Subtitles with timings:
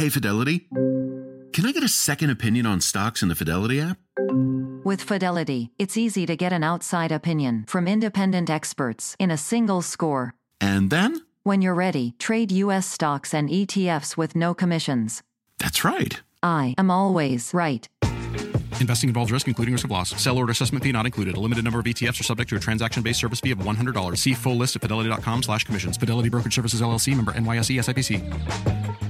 [0.00, 0.66] Hey, Fidelity.
[1.52, 3.98] Can I get a second opinion on stocks in the Fidelity app?
[4.82, 9.82] With Fidelity, it's easy to get an outside opinion from independent experts in a single
[9.82, 10.32] score.
[10.58, 11.20] And then?
[11.42, 12.86] When you're ready, trade U.S.
[12.86, 15.22] stocks and ETFs with no commissions.
[15.58, 16.18] That's right.
[16.42, 17.86] I am always right.
[18.80, 20.18] Investing involves risk, including risk of loss.
[20.18, 21.36] Sell order assessment fee not included.
[21.36, 24.16] A limited number of ETFs are subject to a transaction-based service fee of $100.
[24.16, 25.98] See full list at fidelity.com slash commissions.
[25.98, 29.09] Fidelity Brokerage Services, LLC, member NYSE, SIPC.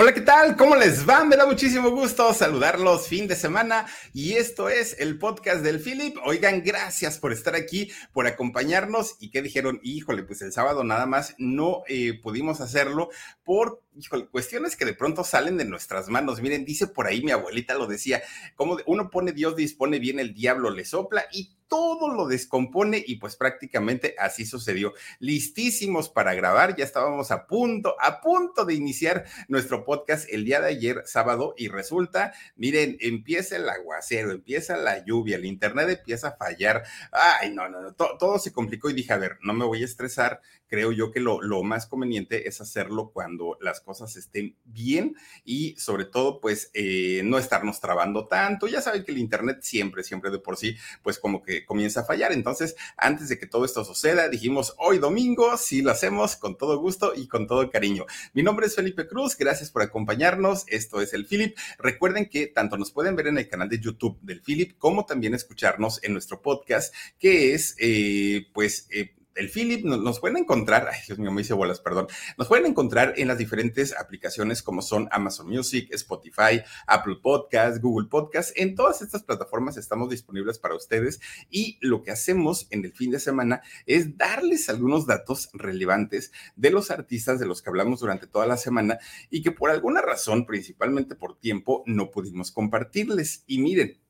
[0.00, 0.56] Hola, ¿qué tal?
[0.56, 1.24] ¿Cómo les va?
[1.24, 3.84] Me da muchísimo gusto saludarlos fin de semana
[4.14, 6.16] y esto es el podcast del Philip.
[6.24, 11.06] Oigan, gracias por estar aquí, por acompañarnos y que dijeron, híjole, pues el sábado nada
[11.06, 13.08] más no eh, pudimos hacerlo
[13.42, 16.40] por híjole, cuestiones que de pronto salen de nuestras manos.
[16.40, 18.22] Miren, dice por ahí mi abuelita lo decía,
[18.56, 23.16] como uno pone Dios dispone bien, el diablo le sopla y todo lo descompone y
[23.16, 24.94] pues prácticamente así sucedió.
[25.18, 30.60] Listísimos para grabar, ya estábamos a punto, a punto de iniciar nuestro podcast el día
[30.60, 36.28] de ayer, sábado, y resulta, miren, empieza el aguacero, empieza la lluvia, el internet empieza
[36.28, 36.84] a fallar.
[37.12, 39.86] Ay, no, no, no, todo se complicó y dije, a ver, no me voy a
[39.86, 45.16] estresar, creo yo que lo, lo más conveniente es hacerlo cuando las cosas estén bien
[45.44, 48.66] y sobre todo, pues, eh, no estarnos trabando tanto.
[48.68, 52.04] Ya saben que el internet siempre, siempre de por sí, pues como que comienza a
[52.04, 52.32] fallar.
[52.32, 56.78] Entonces, antes de que todo esto suceda, dijimos, hoy domingo, sí lo hacemos con todo
[56.78, 58.06] gusto y con todo cariño.
[58.34, 60.64] Mi nombre es Felipe Cruz, gracias por acompañarnos.
[60.68, 61.56] Esto es el Philip.
[61.78, 65.34] Recuerden que tanto nos pueden ver en el canal de YouTube del Philip como también
[65.34, 71.00] escucharnos en nuestro podcast, que es, eh, pues, eh, el Philip nos, pueden encontrar, ay
[71.06, 75.08] Dios mío, me hice bolas, perdón, nos pueden encontrar en las diferentes aplicaciones como son
[75.12, 78.50] Amazon Music, Spotify, Apple Podcast, Google Podcast.
[78.56, 83.10] En todas estas plataformas estamos disponibles para ustedes y lo que hacemos en el fin
[83.10, 88.26] de semana es darles algunos datos relevantes de los artistas de los que hablamos durante
[88.26, 88.98] toda la semana
[89.30, 93.44] y que por alguna razón, principalmente por tiempo, no pudimos compartirles.
[93.46, 94.00] Y miren,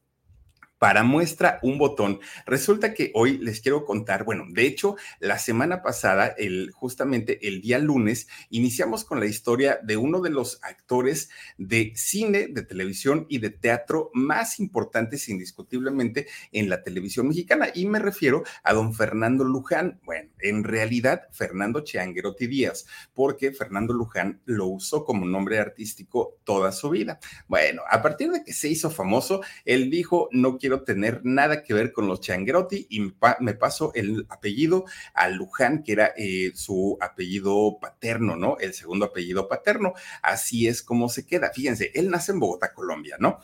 [0.78, 2.20] para muestra un botón.
[2.46, 7.60] Resulta que hoy les quiero contar, bueno, de hecho, la semana pasada, el, justamente el
[7.60, 13.26] día lunes, iniciamos con la historia de uno de los actores de cine, de televisión
[13.28, 17.68] y de teatro más importantes indiscutiblemente en la televisión mexicana.
[17.74, 20.00] Y me refiero a don Fernando Luján.
[20.04, 26.72] Bueno, en realidad, Fernando Chianguerotti Díaz, porque Fernando Luján lo usó como nombre artístico toda
[26.72, 27.18] su vida.
[27.48, 31.62] Bueno, a partir de que se hizo famoso, él dijo, no quiero quiero tener nada
[31.62, 33.00] que ver con los Changuerotti y
[33.40, 34.84] me paso el apellido
[35.14, 38.58] a Luján, que era eh, su apellido paterno, ¿no?
[38.58, 39.94] El segundo apellido paterno.
[40.20, 41.52] Así es como se queda.
[41.54, 43.38] Fíjense, él nace en Bogotá, Colombia, ¿no?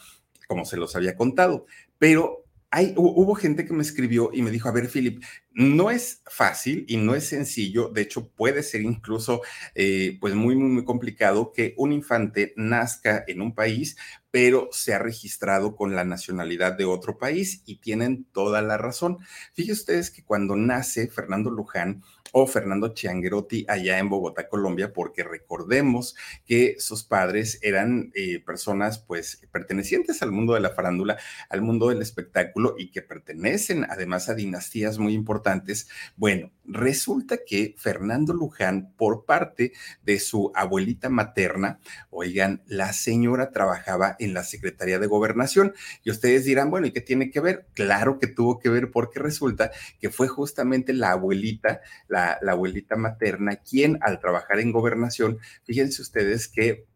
[0.46, 1.64] Como se los había contado,
[1.96, 5.24] pero hay, hubo gente que me escribió y me dijo, a ver, Philip,
[5.54, 9.41] no es fácil y no es sencillo, de hecho puede ser incluso
[9.75, 13.97] eh, pues muy, muy, complicado que un infante nazca en un país,
[14.32, 19.19] pero se ha registrado con la nacionalidad de otro país y tienen toda la razón.
[19.53, 25.22] Fíjense ustedes que cuando nace Fernando Luján o Fernando Chianguerotti allá en Bogotá, Colombia, porque
[25.22, 31.16] recordemos que sus padres eran eh, personas pues pertenecientes al mundo de la farándula,
[31.48, 35.44] al mundo del espectáculo y que pertenecen además a dinastías muy importantes.
[36.16, 41.78] Bueno, resulta que Fernando Luján, por parte de su abuelita materna,
[42.10, 45.75] oigan, la señora trabajaba en la Secretaría de Gobernación.
[46.02, 47.66] Y ustedes dirán, bueno, ¿y qué tiene que ver?
[47.75, 49.70] Claro que tuvo que ver porque resulta
[50.00, 56.48] que fue justamente la abuelita, la, abuelita materna, quien al trabajar en gobernación, fíjense ustedes
[56.48, 56.86] que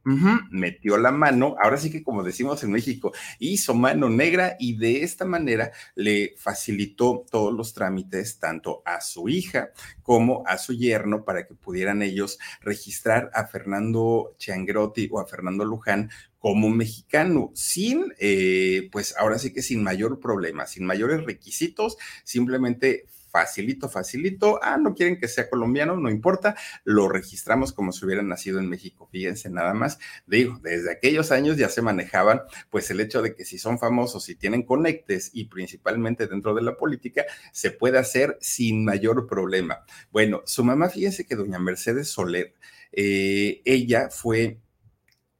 [0.50, 5.02] metió la mano, ahora sí que como decimos en México, hizo mano negra y de
[5.02, 9.57] esta manera le facilitó todos los trámites tanto a su hija
[10.02, 15.64] como a su yerno para que pudieran ellos registrar a Fernando Chiangrotti o a Fernando
[15.64, 21.96] Luján como mexicano, sin, eh, pues ahora sí que sin mayor problema, sin mayores requisitos,
[22.24, 24.58] simplemente facilito, facilito.
[24.62, 28.68] Ah, no quieren que sea colombiano, no importa, lo registramos como si hubieran nacido en
[28.68, 29.08] México.
[29.10, 33.44] Fíjense nada más, digo, desde aquellos años ya se manejaban, pues el hecho de que
[33.44, 38.38] si son famosos y tienen conectes y principalmente dentro de la política, se puede hacer
[38.40, 39.84] sin mayor problema.
[40.10, 42.54] Bueno, su mamá, fíjense que doña Mercedes Soler,
[42.92, 44.58] eh, ella fue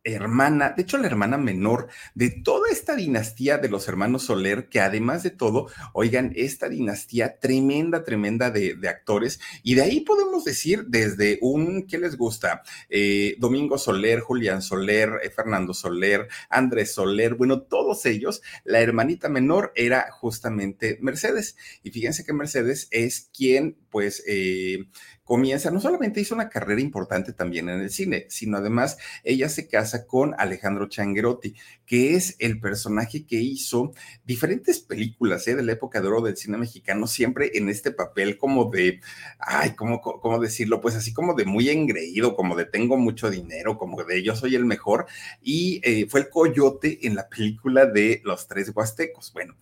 [0.05, 4.81] hermana, de hecho la hermana menor de toda esta dinastía de los hermanos Soler, que
[4.81, 10.87] además de todo, oigan, esta dinastía tremenda, tremenda de, actores, y de ahí podemos decir
[10.87, 12.63] desde un, ¿qué les gusta?
[12.89, 19.29] Eh, Domingo Soler, Julián Soler, eh, Fernando Soler, Andrés Soler, bueno, todos ellos, la hermanita
[19.29, 24.87] menor era justamente Mercedes, y fíjense que Mercedes es quien, pues, eh,
[25.29, 29.69] comienza, no solamente hizo una carrera importante también en el cine, sino además ella se
[29.69, 31.55] casa con Alejandro Changuerotti,
[31.85, 33.93] que es el personaje que hizo
[34.25, 35.55] diferentes películas ¿eh?
[35.55, 39.03] de la época de oro del cine mexicano, siempre en este papel como de,
[39.39, 40.81] ay, ¿cómo, cómo decirlo?
[40.81, 44.55] Pues así como de muy engreído, como de tengo mucho dinero, como de yo soy
[44.55, 45.05] el mejor,
[45.43, 49.31] y eh, fue el coyote en la película de Los Tres Huastecos.
[49.35, 49.57] Bueno,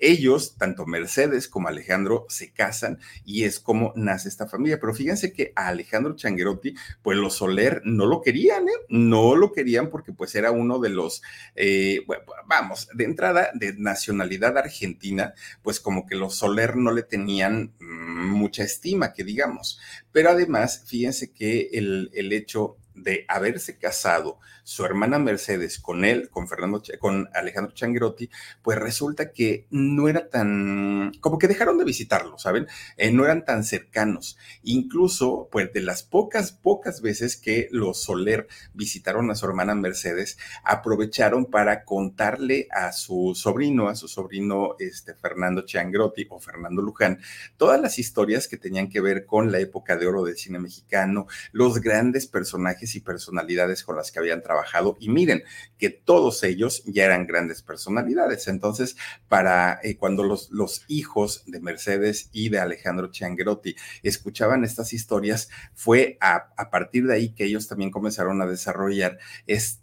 [0.00, 4.80] ellos, tanto Mercedes como Alejandro, se casan y es como nace esta familia.
[4.80, 8.72] Pero fíjense que a Alejandro Changuerotti, pues los Soler no lo querían, ¿eh?
[8.88, 11.22] No lo querían porque pues era uno de los,
[11.54, 12.00] eh,
[12.46, 18.30] vamos, de entrada de nacionalidad argentina, pues como que los Soler no le tenían mm,
[18.30, 19.78] mucha estima, que digamos.
[20.12, 24.38] Pero además, fíjense que el, el hecho de haberse casado
[24.70, 28.30] su hermana Mercedes con él, con Fernando, con Alejandro Changuerotti,
[28.62, 32.68] pues resulta que no era tan, como que dejaron de visitarlo, ¿saben?
[32.96, 34.38] Eh, no eran tan cercanos.
[34.62, 40.38] Incluso, pues de las pocas, pocas veces que los Soler visitaron a su hermana Mercedes,
[40.62, 47.18] aprovecharon para contarle a su sobrino, a su sobrino este, Fernando Changuerotti o Fernando Luján,
[47.56, 51.26] todas las historias que tenían que ver con la época de oro del cine mexicano,
[51.50, 54.59] los grandes personajes y personalidades con las que habían trabajado
[55.00, 55.42] y miren
[55.78, 58.48] que todos ellos ya eran grandes personalidades.
[58.48, 58.96] Entonces,
[59.28, 65.48] para eh, cuando los, los hijos de Mercedes y de Alejandro Changuerotti escuchaban estas historias,
[65.74, 69.80] fue a, a partir de ahí que ellos también comenzaron a desarrollar este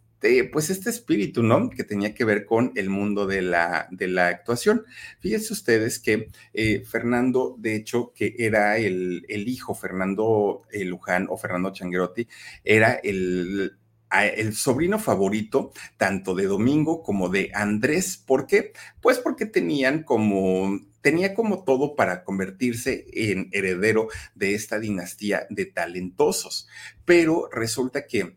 [0.52, 1.70] pues este espíritu, ¿no?
[1.70, 4.84] Que tenía que ver con el mundo de la, de la actuación.
[5.20, 11.28] Fíjense ustedes que eh, Fernando, de hecho, que era el, el hijo, Fernando eh, Luján
[11.30, 12.28] o Fernando Changuerotti,
[12.64, 13.78] era el
[14.12, 18.18] el sobrino favorito tanto de Domingo como de Andrés.
[18.18, 18.74] ¿Por qué?
[19.02, 25.66] Pues porque tenían como tenía como todo para convertirse en heredero de esta dinastía de
[25.66, 26.68] talentosos.
[27.06, 28.36] Pero resulta que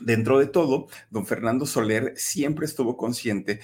[0.00, 3.60] dentro de todo, don Fernando Soler siempre estuvo consciente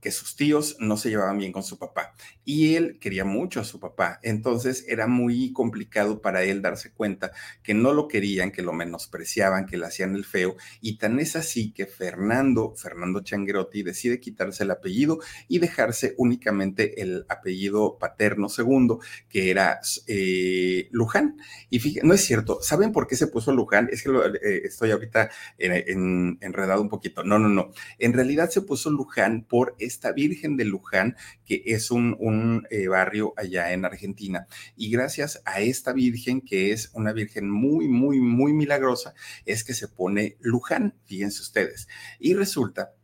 [0.00, 2.14] que sus tíos no se llevaban bien con su papá
[2.44, 4.20] y él quería mucho a su papá.
[4.22, 9.66] Entonces era muy complicado para él darse cuenta que no lo querían, que lo menospreciaban,
[9.66, 10.56] que le hacían el feo.
[10.80, 17.02] Y tan es así que Fernando, Fernando Changuerotti, decide quitarse el apellido y dejarse únicamente
[17.02, 21.36] el apellido paterno segundo, que era eh, Luján.
[21.68, 23.88] Y fíjense, no es cierto, ¿saben por qué se puso Luján?
[23.92, 27.24] Es que eh, estoy ahorita enredado un poquito.
[27.24, 27.72] No, no, no.
[27.98, 33.34] En realidad se puso Luján por esta Virgen de Luján, que es un eh, barrio
[33.36, 34.46] allá en Argentina.
[34.76, 39.14] Y gracias a esta Virgen, que es una Virgen muy, muy, muy milagrosa,
[39.44, 41.88] es que se pone Luján, fíjense ustedes.
[42.20, 42.94] Y resulta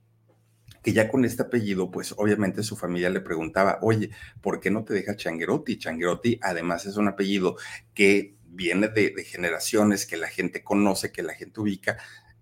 [0.84, 4.84] que ya con este apellido, pues obviamente su familia le preguntaba, oye, ¿por qué no
[4.84, 5.78] te deja Changuerotti?
[5.78, 7.56] Changuerotti además es un apellido
[7.92, 11.96] que viene de generaciones, que la gente conoce, que la gente ubica,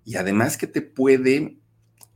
[0.05, 1.62] y además que te puede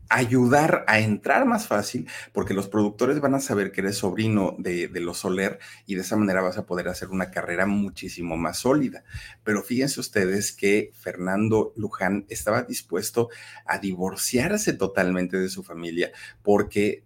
[0.08, 4.88] ayudar a entrar más fácil, porque los productores van a saber que eres sobrino de,
[5.00, 9.04] los Soler y de esa manera vas a poder hacer una carrera muchísimo más sólida.
[9.44, 13.28] Pero fíjense ustedes que Fernando Luján estaba dispuesto
[13.64, 17.05] a divorciarse totalmente de su familia porque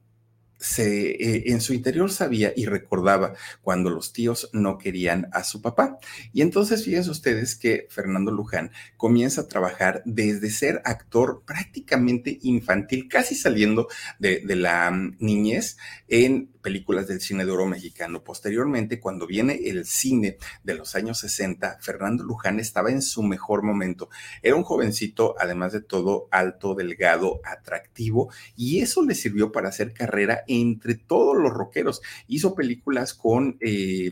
[0.60, 5.62] se, eh, en su interior sabía y recordaba cuando los tíos no querían a su
[5.62, 5.98] papá.
[6.32, 13.08] Y entonces fíjense ustedes que Fernando Luján comienza a trabajar desde ser actor prácticamente infantil,
[13.08, 13.88] casi saliendo
[14.18, 18.22] de, la mm, niñez en películas del cine de oro mexicano.
[18.22, 23.62] Posteriormente, cuando viene el cine de los años 60, Fernando Luján estaba en su mejor
[23.62, 24.10] momento.
[24.42, 29.94] Era un jovencito, además de todo, alto, delgado, atractivo, y eso le sirvió para hacer
[29.94, 32.02] carrera entre todos los rockeros.
[32.28, 33.56] Hizo películas con...
[33.60, 34.10] Eh,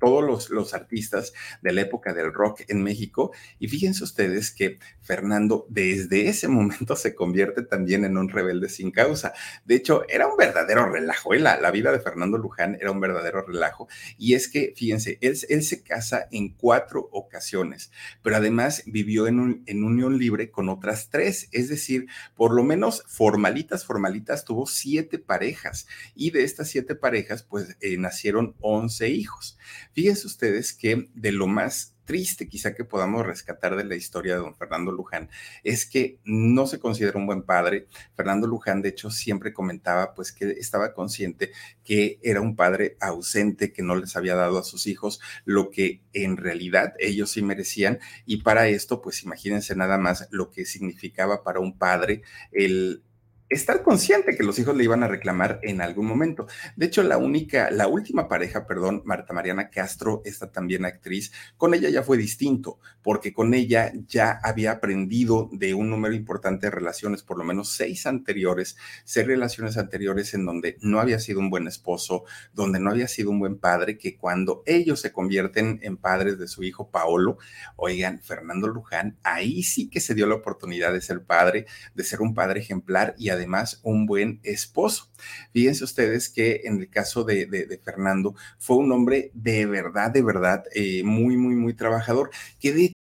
[0.00, 3.32] todos los, los, artistas de la época del rock en México.
[3.58, 8.90] Y fíjense ustedes que Fernando desde ese momento se convierte también en un rebelde sin
[8.90, 9.32] causa.
[9.64, 11.34] De hecho, era un verdadero relajo.
[11.34, 13.88] La, la, vida de Fernando Luján era un verdadero relajo.
[14.18, 17.90] Y es que, fíjense, él, él se casa en cuatro ocasiones,
[18.22, 21.48] pero además vivió en, un, en unión libre con otras tres.
[21.52, 25.86] Es decir, por lo menos formalitas, formalitas, tuvo siete parejas.
[26.14, 29.58] Y de estas siete parejas, pues eh, nacieron once hijos.
[29.92, 34.40] Fíjense ustedes que de lo más triste quizá que podamos rescatar de la historia de
[34.40, 35.30] don Fernando Luján
[35.62, 37.86] es que no se considera un buen padre.
[38.16, 41.52] Fernando Luján, de hecho, siempre comentaba pues que estaba consciente
[41.84, 46.02] que era un padre ausente, que no les había dado a sus hijos lo que
[46.12, 48.00] en realidad ellos sí merecían.
[48.26, 53.04] Y para esto, pues imagínense nada más lo que significaba para un padre el
[53.50, 56.46] estar consciente que los hijos le iban a reclamar en algún momento.
[56.76, 61.74] De hecho, la única, la última pareja, perdón, Marta Mariana Castro, esta también actriz, con
[61.74, 66.70] ella ya fue distinto, porque con ella ya había aprendido de un número importante de
[66.70, 71.50] relaciones, por lo menos seis anteriores, seis relaciones anteriores en donde no había sido un
[71.50, 75.96] buen esposo, donde no había sido un buen padre, que cuando ellos se convierten en
[75.96, 77.38] padres de su hijo Paolo,
[77.74, 81.66] oigan, Fernando Luján, ahí sí que se dio la oportunidad de ser padre,
[81.96, 83.39] de ser un padre ejemplar y además
[83.82, 85.10] un buen esposo.
[85.52, 90.10] Fíjense ustedes que en el caso de, de, de Fernando fue un hombre de verdad,
[90.10, 92.92] de verdad, eh, muy, muy, muy trabajador, que de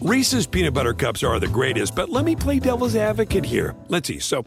[0.00, 3.74] Reese's peanut butter cups are the greatest, but let me play devil's advocate here.
[3.88, 4.20] Let's see.
[4.20, 4.44] So,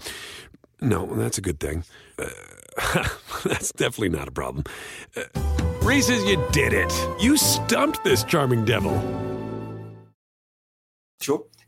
[0.79, 1.84] no, that's a good thing.
[2.18, 2.29] Uh,
[3.44, 4.63] that's definitely not a problem.
[5.18, 5.24] Uh,
[5.82, 6.91] Reese's, you did it.
[7.20, 8.94] You stumped this charming devil.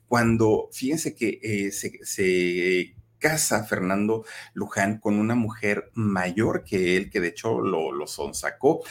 [0.07, 7.09] Cuando, fíjense que eh, se, se casa Fernando Luján con una mujer mayor que él,
[7.09, 8.83] que de hecho lo, sonsacó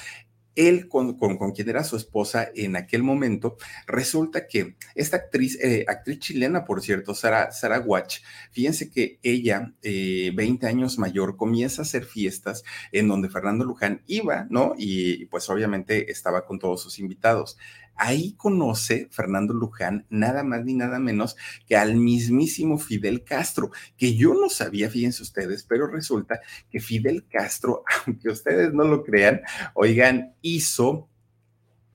[0.57, 3.57] él con, con, con, quien era su esposa en aquel momento,
[3.87, 8.19] resulta que esta actriz, eh, actriz chilena, por cierto, Sara, Sara Watch,
[8.51, 14.03] fíjense que ella, eh, 20 años mayor, comienza a hacer fiestas en donde Fernando Luján
[14.07, 14.75] iba, ¿no?
[14.77, 17.57] Y pues obviamente estaba con todos sus invitados.
[18.03, 24.17] Ahí conoce Fernando Luján nada más ni nada menos que al mismísimo Fidel Castro, que
[24.17, 26.41] yo no sabía, fíjense ustedes, pero resulta
[26.71, 29.43] que Fidel Castro, aunque ustedes no lo crean,
[29.75, 31.11] oigan, hizo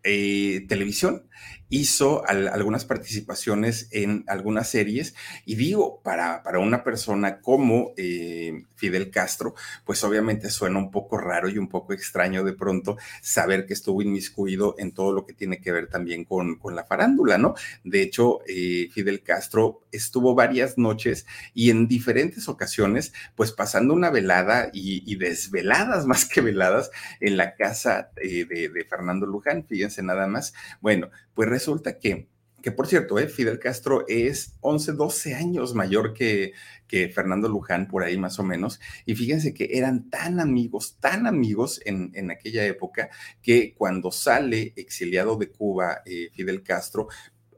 [0.03, 1.27] eh, televisión
[1.75, 5.13] hizo al, algunas participaciones en algunas series
[5.45, 11.17] y digo, para, para una persona como eh, Fidel Castro, pues obviamente suena un poco
[11.17, 15.33] raro y un poco extraño de pronto saber que estuvo inmiscuido en todo lo que
[15.33, 17.55] tiene que ver también con, con la farándula, ¿no?
[17.83, 24.09] De hecho, eh, Fidel Castro estuvo varias noches y en diferentes ocasiones, pues pasando una
[24.09, 29.65] velada y, y desveladas más que veladas en la casa eh, de, de Fernando Luján,
[29.67, 30.53] fíjense nada más.
[30.79, 31.64] Bueno, pues resulta
[31.99, 32.27] que,
[32.61, 36.53] que por cierto, eh, Fidel Castro es 11, 12 años mayor que,
[36.87, 41.27] que Fernando Luján, por ahí más o menos, y fíjense que eran tan amigos, tan
[41.27, 43.09] amigos en, en aquella época,
[43.41, 47.07] que cuando sale exiliado de Cuba eh, Fidel Castro,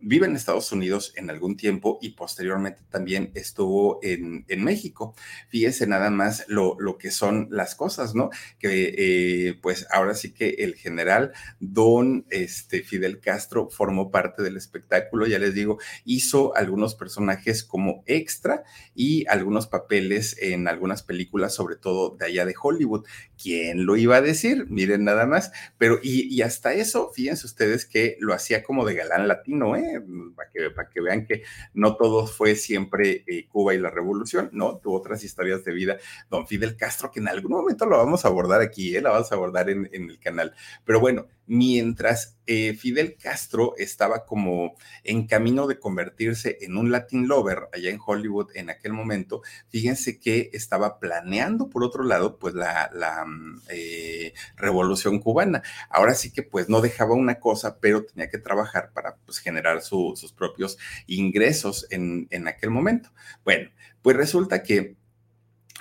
[0.01, 5.15] vive en Estados Unidos en algún tiempo y posteriormente también estuvo en, en México.
[5.49, 8.29] Fíjese nada más lo, lo, que son las cosas, ¿no?
[8.59, 14.57] Que eh, pues ahora sí que el general don este, Fidel Castro formó parte del
[14.57, 18.63] espectáculo, ya les digo, hizo algunos personajes como extra
[18.95, 23.05] y algunos papeles en algunas películas, sobre todo de allá de Hollywood.
[23.41, 24.65] ¿Quién lo iba a decir?
[24.69, 25.51] Miren nada más.
[25.77, 29.86] Pero y, y hasta eso, fíjense ustedes que lo hacía como de galán latino, ¿eh?
[30.35, 34.49] Para que, para que, vean que no todo fue siempre eh, Cuba y la revolución,
[34.53, 34.77] ¿no?
[34.77, 35.97] Tuvo otras historias de vida.
[36.29, 39.01] Don Fidel Castro, que en algún momento lo vamos a abordar aquí, ¿eh?
[39.01, 40.53] La vamos a abordar en, en el canal.
[40.85, 47.27] Pero bueno, mientras eh, Fidel Castro estaba como en camino de convertirse en un Latin
[47.27, 52.53] lover allá en Hollywood en aquel momento, fíjense que estaba planeando, por otro lado, pues
[52.53, 53.25] la, la
[53.69, 55.61] eh, revolución cubana.
[55.89, 59.81] Ahora sí que pues no dejaba una cosa, pero tenía que trabajar para pues, generar
[59.81, 63.11] su, sus propios ingresos en, en aquel momento.
[63.43, 63.69] Bueno,
[64.01, 64.95] pues resulta que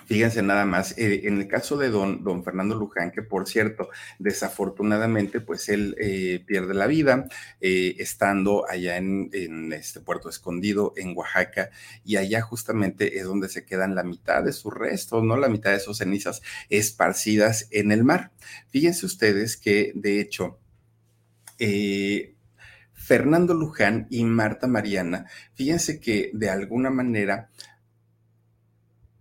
[0.07, 3.89] Fíjense nada más, eh, en el caso de don, don, Fernando Luján, que por cierto,
[4.21, 7.27] desafortunadamente, pues él eh, pierde la vida
[7.61, 11.71] eh, estando allá en, en, este puerto escondido en Oaxaca,
[12.05, 15.37] y allá justamente es donde se quedan la mitad de sus restos, ¿no?
[15.37, 18.31] La mitad de sus cenizas esparcidas en el mar.
[18.69, 20.61] Fíjense ustedes que, de hecho,
[22.93, 27.51] Fernando Luján y Marta Mariana, fíjense que de alguna manera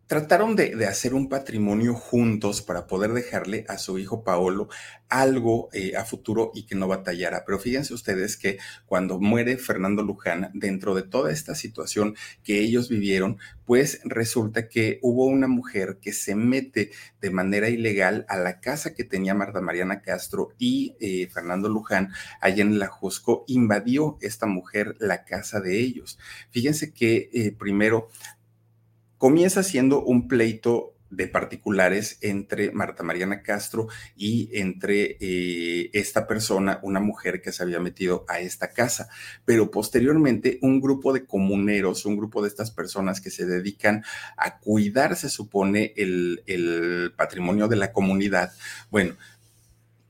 [0.08, 4.70] trataron de, de, hacer un patrimonio juntos para poder dejarle a su hijo Paolo
[5.10, 7.44] algo eh, a futuro y que no batallara.
[7.46, 12.90] Pero fíjense ustedes que cuando muere Fernando Luján, dentro de toda esta situación que ellos
[12.90, 18.60] vivieron, pues resulta que hubo una mujer que se mete de manera ilegal a la
[18.60, 24.18] casa que tenía Marta Mariana Castro y eh, Fernando Luján allá en la Jusco, invadió
[24.22, 26.20] esta mujer la casa de ellos.
[26.52, 28.10] Fíjense que eh, primero
[29.18, 36.80] comienza siendo un pleito de particulares entre Marta Mariana Castro y entre eh, esta persona,
[36.84, 39.10] una mujer que se había metido a esta casa.
[39.46, 44.04] Pero posteriormente un grupo de comuneros, un grupo de estas personas que se dedican
[44.38, 48.52] a cuidar, se supone, el, el patrimonio de la comunidad,
[48.90, 49.16] bueno,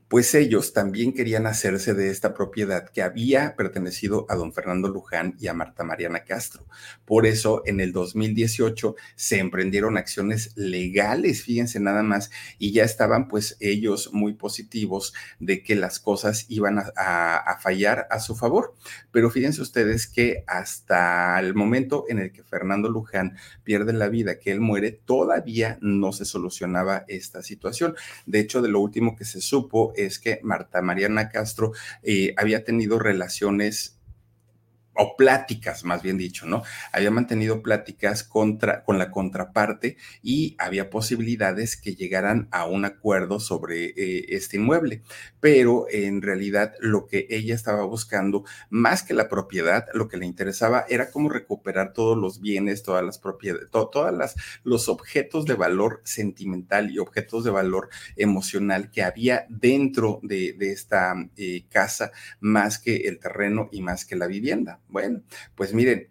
[0.08, 5.34] pues ellos también querían hacerse de esta propiedad que había pertenecido a don Fernando Luján
[5.40, 6.64] y a Marta Mariana Castro.
[7.04, 13.26] Por eso en el 2018 se emprendieron acciones legales, fíjense nada más, y ya estaban
[13.26, 18.74] pues ellos muy positivos de que las cosas iban a, fallar a su favor.
[19.10, 24.38] Pero fíjense ustedes que hasta el momento en el que Fernando Luján pierde la vida,
[24.38, 27.96] que él muere, todavía no se solucionaba esta situación.
[28.24, 31.72] De hecho, de lo último que se supo es que Marta Mariana Castro
[32.02, 33.95] eh, había tenido relaciones
[34.96, 36.62] o pláticas, más bien dicho, ¿no?
[36.92, 43.40] Había mantenido pláticas contra, con la contraparte y había posibilidades que llegaran a un acuerdo
[43.40, 45.02] sobre eh, este inmueble.
[45.40, 50.26] Pero en realidad lo que ella estaba buscando, más que la propiedad, lo que le
[50.26, 54.34] interesaba era cómo recuperar todos los bienes, todas las propiedades, todas las
[54.64, 61.14] los objetos de valor sentimental y objetos de valor emocional que había dentro de, esta
[61.36, 64.80] eh, casa, más que el terreno y más que la vivienda.
[64.88, 65.22] Bueno,
[65.54, 66.08] pues miren,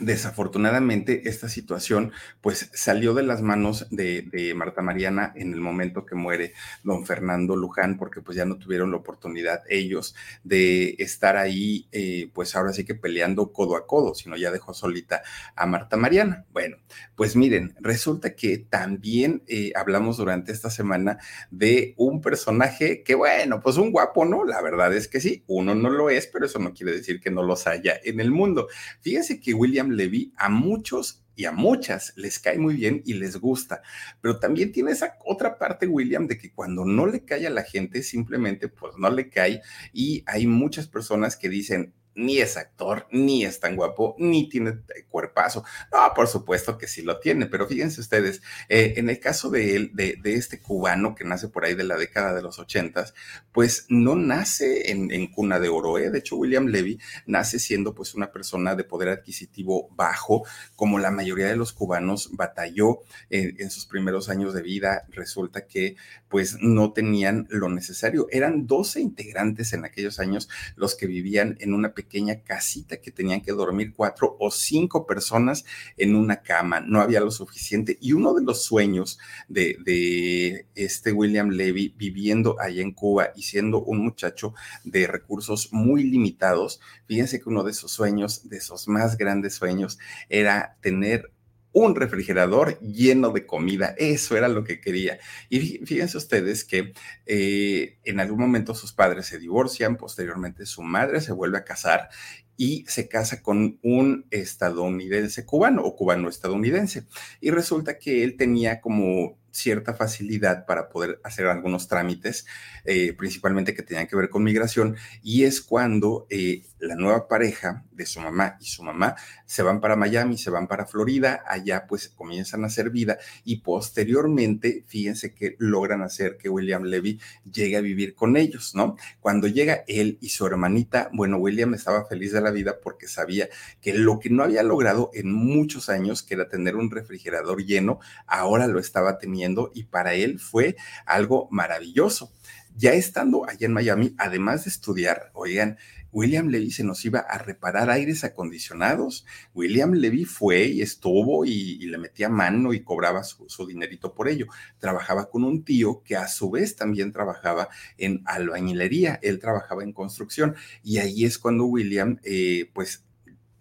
[0.00, 6.14] Desafortunadamente, esta situación pues salió de las manos de, Marta Mariana en el momento que
[6.14, 11.88] muere don Fernando Luján, porque pues ya no tuvieron la oportunidad ellos de estar ahí,
[11.92, 15.22] eh, pues ahora sí que peleando codo a codo, sino ya dejó solita
[15.56, 16.46] a Marta Mariana.
[16.52, 16.78] Bueno,
[17.14, 21.18] pues miren, resulta que también eh, hablamos durante esta semana
[21.50, 24.44] de un personaje que bueno, pues un guapo, ¿no?
[24.44, 27.30] La verdad es que sí, uno no lo es, pero eso no quiere decir que
[27.30, 28.68] no los haya en el mundo.
[29.00, 33.36] Fíjense que William Levy a muchos y a muchas les cae muy bien y les
[33.36, 33.82] gusta,
[34.20, 37.62] pero también tiene esa otra parte, William, de que cuando no le cae a la
[37.62, 39.62] gente, simplemente pues no le cae.
[39.92, 44.78] Y hay muchas personas que dicen, ni es actor, ni es tan guapo, ni tiene
[45.08, 45.64] cuerpazo.
[45.92, 49.76] No, por supuesto que sí lo tiene, pero fíjense ustedes, eh, en el caso de
[49.76, 53.14] él, de, este cubano que nace por ahí de la década de los ochentas,
[53.52, 55.98] pues no nace en, cuna de oro.
[55.98, 56.10] ¿eh?
[56.10, 60.44] De hecho, William Levy nace siendo pues una persona de poder adquisitivo bajo,
[60.76, 65.06] como la mayoría de los cubanos batalló eh, en sus primeros años de vida.
[65.10, 65.96] Resulta que
[66.28, 68.26] pues no tenían lo necesario.
[68.30, 72.01] Eran 12 integrantes en aquellos años los que vivían en una pequeña
[72.42, 75.64] casita que tenían que dormir cuatro o cinco personas
[75.96, 76.80] en una cama.
[76.80, 77.98] No había lo suficiente.
[78.00, 83.82] Y uno de los sueños de, este William Levy viviendo allá en Cuba y siendo
[83.82, 89.16] un muchacho de recursos muy limitados, fíjense que uno de esos sueños, de esos más
[89.16, 91.31] grandes sueños, era tener
[91.72, 93.94] un refrigerador lleno de comida.
[93.98, 95.18] Eso era lo que quería.
[95.48, 96.92] Y fíjense ustedes que
[97.26, 102.08] eh, en algún momento sus padres se divorcian, posteriormente su madre se vuelve a casar
[102.56, 107.06] y se casa con un estadounidense cubano o cubano estadounidense.
[107.40, 112.46] Y resulta que él tenía como cierta facilidad para poder hacer algunos trámites,
[112.84, 117.84] eh, principalmente que tenían que ver con migración, y es cuando eh, la nueva pareja
[117.92, 119.14] de su mamá y su mamá
[119.46, 123.58] se van para Miami, se van para Florida, allá pues comienzan a hacer vida y
[123.58, 128.96] posteriormente, fíjense que logran hacer que William Levy llegue a vivir con ellos, ¿no?
[129.20, 133.48] Cuando llega él y su hermanita, bueno, William estaba feliz de la vida porque sabía
[133.80, 138.00] que lo que no había logrado en muchos años, que era tener un refrigerador lleno,
[138.26, 139.41] ahora lo estaba teniendo
[139.74, 140.76] y para él fue
[141.06, 142.32] algo maravilloso.
[142.76, 145.76] Ya estando allá en Miami, además de estudiar, oigan,
[146.12, 149.24] William Levy se nos iba a reparar aires acondicionados.
[149.54, 154.46] William Levy fue y estuvo y, le metía mano y cobraba su, dinerito por ello.
[154.78, 159.18] Trabajaba con un tío que a su vez también trabajaba en albañilería.
[159.22, 163.04] Él trabajaba en construcción y ahí es cuando William, eh, pues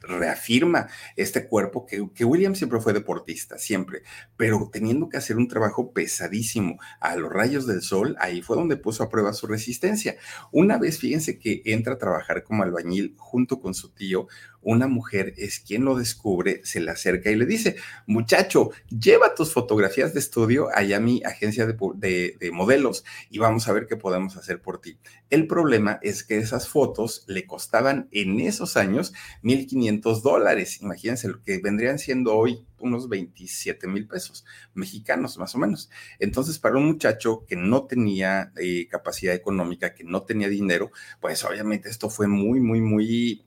[0.01, 4.03] reafirma este cuerpo que, que, William siempre fue deportista, siempre,
[4.35, 8.77] pero teniendo que hacer un trabajo pesadísimo a los rayos del sol, ahí fue donde
[8.77, 10.15] puso a prueba su resistencia.
[10.51, 14.27] Una vez, fíjense que entra a trabajar como albañil junto con su tío,
[14.61, 19.53] una mujer es quien lo descubre, se le acerca y le dice, muchacho, lleva tus
[19.53, 24.37] fotografías de estudio allá a mi agencia de, modelos y vamos a ver qué podemos
[24.37, 24.97] hacer por ti.
[25.29, 30.81] El problema es que esas fotos le costaban en esos años 1.500 dólares.
[30.81, 35.89] Imagínense lo que vendrían siendo hoy unos 27 mil pesos mexicanos, más o menos.
[36.19, 41.43] Entonces, para un muchacho que no tenía eh, capacidad económica, que no tenía dinero, pues
[41.43, 43.45] obviamente esto fue muy, muy, muy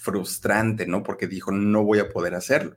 [0.00, 1.02] frustrante, ¿no?
[1.02, 2.76] Porque dijo, no voy a poder hacerlo.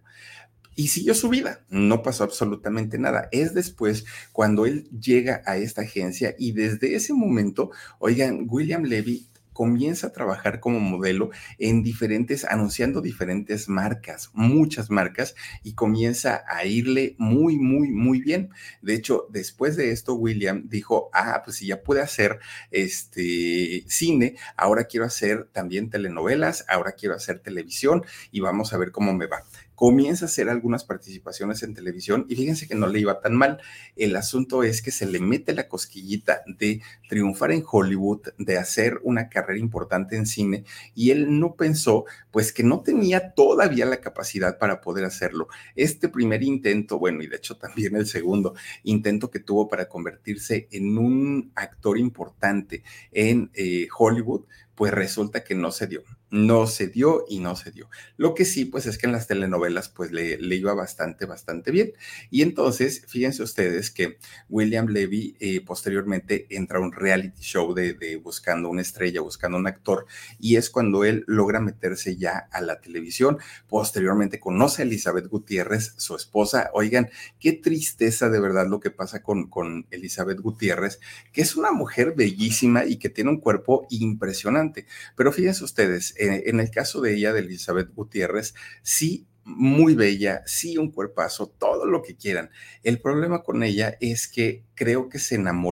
[0.76, 3.30] y siguió su vida, no pasó absolutamente nada.
[3.32, 9.28] Es después cuando él llega a esta agencia y desde ese momento, oigan, William Levy
[9.54, 16.66] comienza a trabajar como modelo en diferentes, anunciando diferentes marcas, muchas marcas, y comienza a
[16.66, 18.50] irle muy, muy, muy bien.
[18.82, 22.40] De hecho, después de esto, William dijo, ah, pues si ya puede hacer
[22.72, 28.92] este cine, ahora quiero hacer también telenovelas, ahora quiero hacer televisión y vamos a ver
[28.92, 29.44] cómo me va
[29.84, 33.60] comienza a hacer algunas participaciones en televisión y fíjense que no le iba tan mal.
[33.98, 39.02] El asunto es que se le mete la cosquillita de triunfar en Hollywood, de hacer
[39.04, 40.64] una carrera importante en cine
[40.96, 45.50] y él no pensó pues que no tenía todavía la capacidad para poder hacerlo.
[45.76, 50.70] Este primer intento, bueno, y de hecho también el segundo intento que tuvo para convertirse
[50.72, 56.88] en un actor importante en eh, Hollywood, pues resulta que no se dio no se
[56.88, 57.90] dio y no se dio.
[58.18, 61.94] Lo que sí, pues es que en las telenovelas, pues le, iba bastante, bastante bien.
[62.32, 64.18] Y entonces, fíjense ustedes que
[64.50, 69.68] William Levy eh, posteriormente entra a un reality show de, buscando una estrella, buscando un
[69.68, 70.08] actor,
[70.40, 73.38] y es cuando él logra meterse ya a la televisión.
[73.68, 76.72] Posteriormente conoce a Elizabeth Gutiérrez, su esposa.
[76.74, 81.00] Oigan, qué tristeza de verdad lo que pasa con, con Elizabeth Gutiérrez,
[81.32, 84.88] que es una mujer bellísima y que tiene un cuerpo impresionante.
[85.16, 90.78] Pero fíjense ustedes, en el caso de ella, de Elizabeth Gutiérrez, sí muy bella, sí
[90.78, 92.50] un cuerpazo, todo lo que quieran.
[92.84, 95.72] El problema con ella es que creo que se enamoró.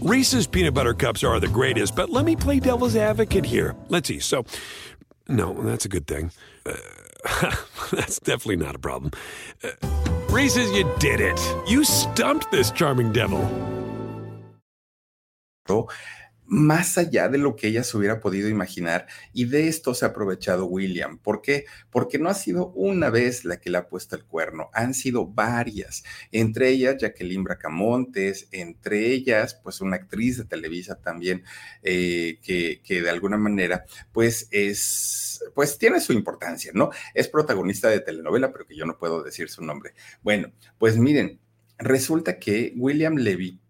[0.00, 3.74] Reese's peanut butter cups are the greatest, but let me play devil's advocate here.
[3.88, 4.18] Let's see.
[4.18, 4.44] So,
[5.28, 6.32] no, that's a good thing.
[6.66, 6.74] Uh,
[7.92, 9.12] that's definitely not a problem.
[9.62, 9.70] Uh,
[10.28, 11.40] Reese's, you did it.
[11.68, 13.48] You stumped this charming devil
[16.46, 20.08] más allá de lo que ella se hubiera podido imaginar y de esto se ha
[20.08, 21.18] aprovechado William.
[21.18, 21.64] ¿Por qué?
[21.90, 25.26] Porque no ha sido una vez la que le ha puesto el cuerno, han sido
[25.26, 31.44] varias, entre ellas Jacqueline Bracamontes, entre ellas pues una actriz de Televisa también
[31.82, 36.90] eh, que, que de alguna manera pues es, pues tiene su importancia, ¿no?
[37.14, 39.94] Es protagonista de telenovela, pero que yo no puedo decir su nombre.
[40.22, 41.40] Bueno, pues miren,
[41.78, 43.61] resulta que William Levy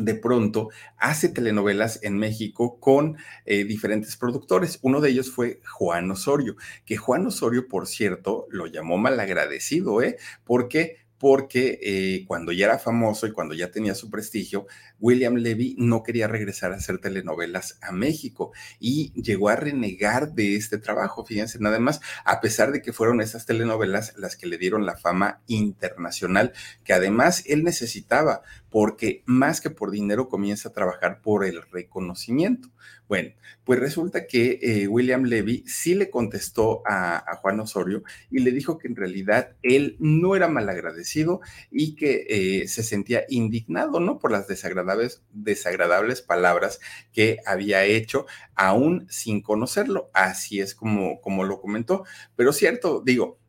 [0.00, 4.78] de pronto hace telenovelas en México con eh, diferentes productores.
[4.82, 10.16] Uno de ellos fue Juan Osorio, que Juan Osorio, por cierto, lo llamó malagradecido, ¿eh?
[10.44, 14.66] Porque porque eh, cuando ya era famoso y cuando ya tenía su prestigio,
[15.00, 20.56] William Levy no quería regresar a hacer telenovelas a México y llegó a renegar de
[20.56, 24.58] este trabajo, fíjense nada más, a pesar de que fueron esas telenovelas las que le
[24.58, 26.52] dieron la fama internacional,
[26.84, 32.70] que además él necesitaba, porque más que por dinero comienza a trabajar por el reconocimiento.
[33.10, 33.30] Bueno,
[33.64, 38.78] pues resulta que eh, William Levy sí le contestó a, Juan Osorio y le dijo
[38.78, 41.40] que en realidad él no era malagradecido
[41.72, 44.20] y que eh, se sentía indignado, ¿no?
[44.20, 44.89] Por las desagradables,
[45.30, 46.80] desagradables palabras
[47.12, 50.10] que había hecho, aún sin conocerlo.
[50.14, 52.04] Así es como, como lo comentó.
[52.36, 53.40] Pero cierto, digo,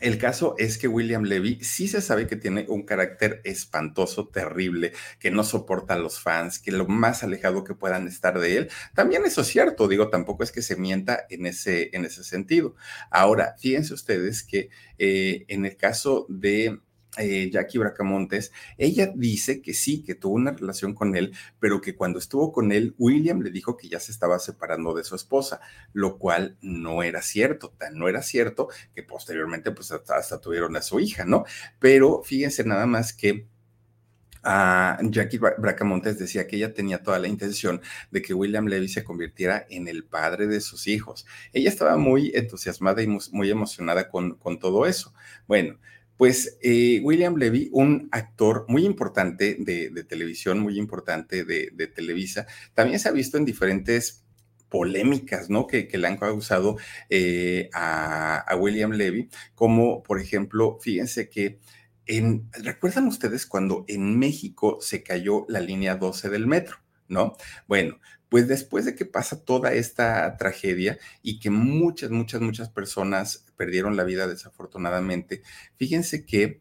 [0.00, 4.92] el caso es que William Levy sí se sabe que tiene un carácter espantoso, terrible,
[5.18, 8.70] que no soporta a los fans, que lo más alejado que puedan estar de él.
[8.94, 12.74] También eso es cierto, digo, tampoco es que se mienta en ese, en ese sentido.
[13.10, 14.68] Ahora, fíjense ustedes que
[14.98, 16.78] eh, en el caso de
[17.18, 21.94] eh, Jackie Bracamontes, ella dice que sí, que tuvo una relación con él, pero que
[21.94, 25.60] cuando estuvo con él, William le dijo que ya se estaba separando de su esposa,
[25.92, 30.82] lo cual no era cierto, tan no era cierto que posteriormente pues hasta, tuvieron a
[30.82, 31.44] su hija, ¿no?
[31.78, 33.46] Pero fíjense nada más que
[34.48, 37.80] a Jackie Bracamontes decía que ella tenía toda la intención
[38.12, 41.26] de que William Levy se convirtiera en el padre de sus hijos.
[41.52, 45.12] Ella estaba muy entusiasmada y muy emocionada con todo eso.
[45.48, 45.80] Bueno,
[46.16, 52.98] pues eh, William Levy, un actor muy importante de, televisión, muy importante de, Televisa, también
[52.98, 54.24] se ha visto en diferentes
[54.68, 55.66] polémicas, ¿no?
[55.66, 56.76] Que, le han causado
[57.10, 61.58] eh, a, William Levy, como por ejemplo, fíjense que
[62.06, 66.78] en, ¿recuerdan ustedes cuando en México se cayó la línea 12 del metro?
[67.08, 67.36] ¿No?
[67.68, 73.45] Bueno, pues después de que pasa toda esta tragedia y que muchas, muchas, muchas personas
[73.56, 75.42] perdieron la vida desafortunadamente,
[75.76, 76.60] fíjense que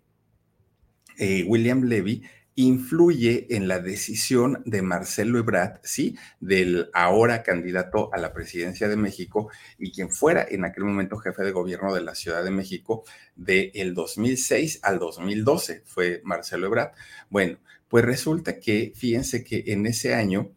[1.18, 2.24] eh, William Levy
[2.56, 8.96] influye en la decisión de Marcelo Ebrard, sí, del ahora candidato a la presidencia de
[8.96, 13.04] México y quien fuera en aquel momento jefe de gobierno de la Ciudad de México
[13.36, 16.94] del el 2006 al 2012, fue Marcelo Ebrard.
[17.30, 17.58] Bueno,
[17.90, 20.52] pues resulta que, fíjense que en ese año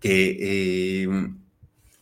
[0.00, 1.38] que em,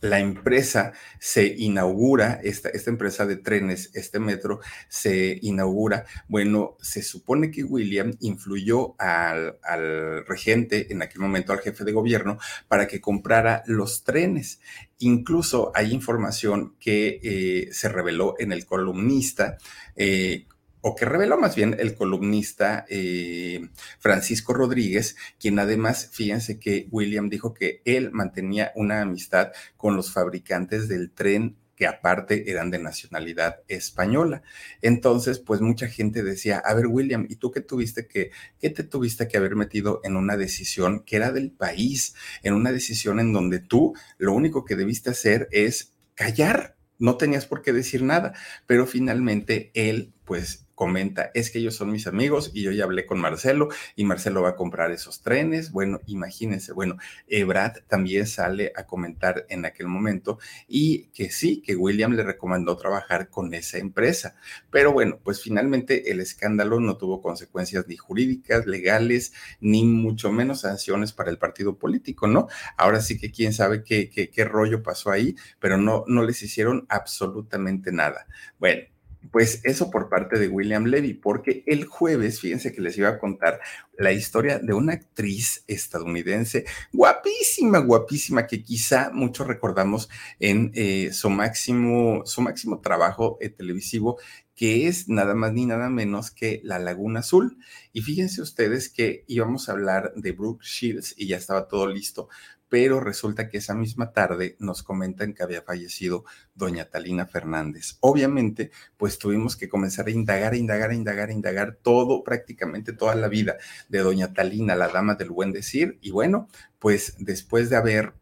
[0.01, 6.05] la empresa se inaugura, esta, esta, empresa de trenes, este metro, se inaugura.
[6.27, 11.93] Bueno, se supone que William influyó al, al, regente, en aquel momento al jefe de
[11.93, 14.59] gobierno, para que comprara los trenes.
[14.99, 19.57] Incluso hay información que eh, se reveló en el columnista.
[19.95, 20.45] Eh,
[20.81, 27.29] o que reveló más bien el columnista eh, Francisco Rodríguez, quien además, fíjense que William
[27.29, 32.79] dijo que él mantenía una amistad con los fabricantes del tren que aparte eran de
[32.79, 34.41] nacionalidad española.
[34.81, 38.83] Entonces, pues mucha gente decía, a ver, William, ¿y tú qué tuviste que, qué te
[38.83, 43.31] tuviste que haber metido en una decisión que era del país, en una decisión en
[43.31, 46.77] donde tú lo único que debiste hacer es callar?
[46.97, 48.33] No tenías por qué decir nada,
[48.65, 53.07] pero finalmente él, pues comenta, es que ellos son mis amigos y yo ya hablé
[53.07, 55.71] con Marcelo y Marcelo va a comprar esos trenes.
[55.71, 60.37] Bueno, imagínense, bueno, Ebrad también sale a comentar en aquel momento
[60.67, 64.35] y que sí, que William le recomendó trabajar con esa empresa.
[64.69, 70.61] Pero bueno, pues finalmente el escándalo no tuvo consecuencias ni jurídicas, legales, ni mucho menos
[70.61, 72.49] sanciones para el partido político, ¿no?
[72.77, 76.43] Ahora sí que quién sabe qué, qué, qué rollo pasó ahí, pero no, no les
[76.43, 78.27] hicieron absolutamente nada.
[78.59, 78.83] Bueno,
[79.31, 83.19] pues eso por parte de William Levy, porque el jueves, fíjense que les iba a
[83.19, 83.59] contar
[83.97, 91.29] la historia de una actriz estadounidense guapísima, guapísima, que quizá muchos recordamos en eh, su,
[91.29, 94.17] máximo, su máximo trabajo eh, televisivo,
[94.55, 97.57] que es nada más ni nada menos que La Laguna Azul.
[97.93, 102.27] Y fíjense ustedes que íbamos a hablar de Brooke Shields y ya estaba todo listo,
[102.69, 106.25] pero resulta que esa misma tarde nos comentan que había fallecido
[106.55, 107.97] doña Talina Fernández.
[108.01, 112.93] Obviamente, pues tuvimos que comenzar a indagar, a indagar, a indagar, a indagar todo, prácticamente
[112.93, 113.57] toda la vida
[113.89, 115.97] de doña Talina, la dama del buen decir.
[116.01, 116.47] Y bueno,
[116.79, 118.13] pues después de haber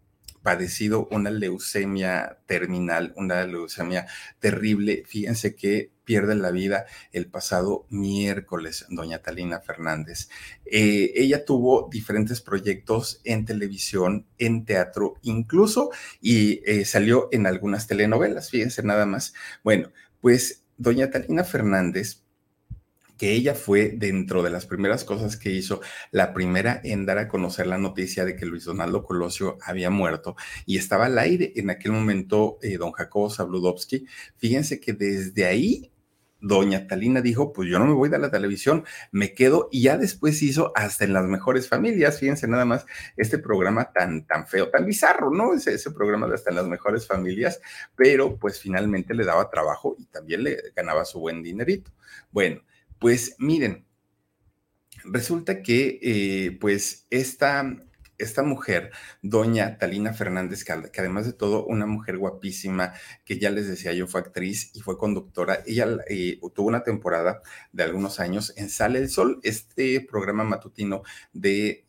[0.46, 4.06] padecido una leucemia terminal, una leucemia
[4.38, 5.04] terrible.
[5.08, 10.30] Fíjense que pierde la vida el pasado miércoles, doña Talina Fernández.
[10.68, 15.90] Eh, ella tuvo diferentes proyectos en televisión, en teatro, incluso,
[16.22, 19.34] y eh, salió en algunas telenovelas, fíjense nada más.
[19.64, 22.25] Bueno, pues doña Talina Fernández
[23.18, 27.28] que ella fue dentro de las primeras cosas que hizo, la primera en dar a
[27.28, 31.70] conocer la noticia de que Luis Donaldo Colosio había muerto y estaba al aire en
[31.70, 34.06] aquel momento eh, don Jacobo Zabludovsky.
[34.38, 35.92] Fíjense que desde ahí
[36.42, 39.98] doña Talina dijo, pues yo no me voy de la televisión, me quedo y ya
[39.98, 42.86] después hizo hasta en las mejores familias, fíjense nada más
[43.18, 45.54] este programa tan, tan feo, tan bizarro, ¿no?
[45.54, 47.62] Ese, ese programa de hasta en las mejores familias,
[47.96, 51.92] pero pues finalmente le daba trabajo y también le ganaba su buen dinerito.
[52.32, 52.62] Bueno,
[53.00, 53.86] pues miren,
[55.04, 57.78] resulta que eh, pues esta,
[58.18, 62.94] esta mujer, doña Talina Fernández, que, además de todo, una mujer guapísima,
[63.26, 65.60] que ya les decía yo, fue actriz y fue conductora.
[65.66, 71.04] Ella eh, tuvo una temporada de algunos años en Sale el Sol, este programa matutino
[71.34, 71.86] de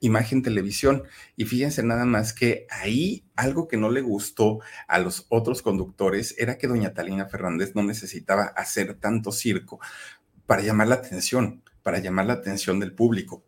[0.00, 1.04] Imagen Televisión.
[1.36, 6.34] Y fíjense nada más que ahí algo que no le gustó a los otros conductores
[6.38, 9.80] era que doña Talina Fernández no necesitaba hacer tanto circo
[10.48, 13.44] para llamar la atención, para llamar la atención del público.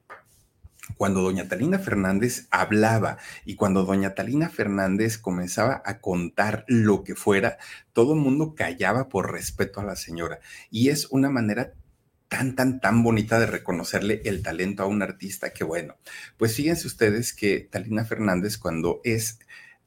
[0.99, 7.15] Cuando doña Talina Fernández hablaba y cuando doña Talina Fernández comenzaba a contar lo que
[7.15, 7.57] fuera,
[7.95, 10.41] todo el mundo callaba por respeto a la señora.
[10.71, 11.73] Y es una manera
[12.29, 15.97] tan, tan, tan bonita de reconocerle el talento a un artista que bueno,
[16.37, 19.39] pues fíjense ustedes que Talina Fernández cuando es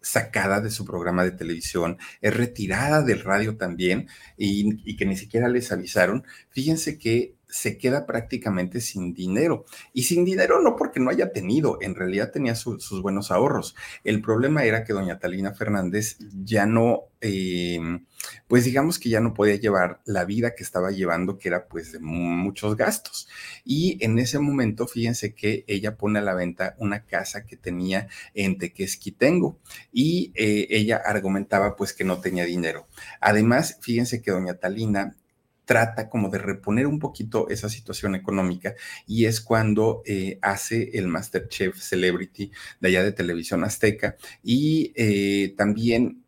[0.04, 5.48] sacada de su programa de televisión, es retirada del radio también y, que ni siquiera
[5.48, 6.26] les avisaron.
[6.50, 9.66] Fíjense que se queda prácticamente sin dinero.
[9.94, 13.76] Y sin dinero no porque no haya tenido, en realidad tenía sus buenos ahorros.
[14.04, 18.08] El problema era que doña Talina Fernández ya no, em,
[18.48, 21.92] pues digamos que ya no podía llevar la vida que estaba llevando, que era pues
[21.92, 23.28] de muchos gastos.
[23.64, 28.08] Y en ese momento, fíjense que ella pone a la venta una casa que tenía
[28.34, 29.60] en Tequesquitengo
[29.92, 32.88] y eh, ella argumentaba pues que no tenía dinero.
[33.22, 35.16] Además, fíjense que doña Talina
[35.66, 38.76] trata como de reponer un poquito esa situación económica
[39.08, 45.54] y es cuando eh, hace el Masterchef Celebrity de allá de Televisión Azteca y eh,
[45.58, 46.24] también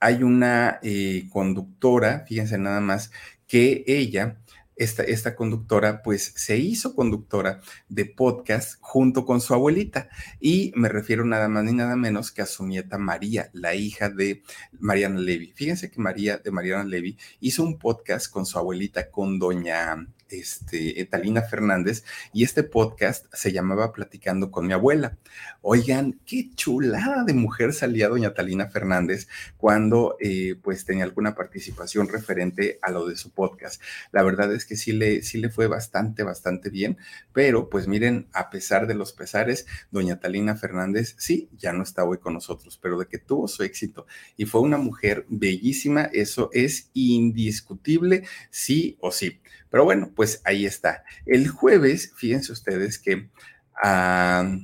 [0.00, 3.10] hay una eh, conductora, fíjense nada más,
[3.46, 4.38] que ella
[4.76, 10.08] esta, conductora pues se hizo conductora de podcast junto con su abuelita
[10.38, 14.10] y me refiero nada más ni nada menos que a su nieta María, la hija
[14.10, 14.42] de
[14.78, 15.52] Mariana Levy.
[15.54, 21.04] Fíjense que María de Mariana Levy hizo un podcast con su abuelita, con doña este,
[21.06, 25.16] Talina Fernández, y este podcast se llamaba Platicando con mi abuela.
[25.62, 32.08] Oigan, qué chulada de mujer salía doña Talina Fernández cuando eh, pues tenía alguna participación
[32.08, 33.80] referente a lo de su podcast.
[34.12, 36.98] La verdad es que sí le, sí le fue bastante, bastante bien,
[37.32, 42.04] pero pues miren, a pesar de los pesares, doña Talina Fernández sí, ya no está
[42.04, 46.50] hoy con nosotros, pero de que tuvo su éxito y fue una mujer bellísima, eso
[46.52, 49.40] es indiscutible, sí o sí.
[49.70, 51.04] Pero bueno, pues ahí está.
[51.26, 53.30] El jueves, fíjense ustedes que...
[53.80, 54.58] Ah,